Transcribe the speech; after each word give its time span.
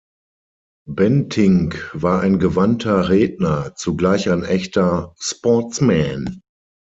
Bentinck 0.87 1.91
war 1.93 2.21
ein 2.21 2.39
gewandter 2.39 3.09
Redner, 3.09 3.75
zugleich 3.75 4.31
ein 4.31 4.43
echter 4.43 5.13
Sportsman. 5.19 6.41